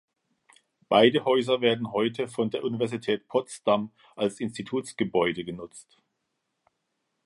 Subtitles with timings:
[0.89, 6.01] Beide Häuser werden heute von der Universität Potsdam als Institutsgebäude genutzt.